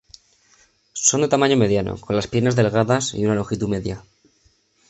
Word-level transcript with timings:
Son 1.07 1.21
de 1.23 1.27
tamaño 1.33 1.57
mediano, 1.63 1.93
con 2.03 2.15
las 2.15 2.25
piernas 2.31 2.55
delgadas 2.59 3.05
y 3.19 3.23
una 3.25 3.35
longitud 3.39 3.69
media. 3.75 3.97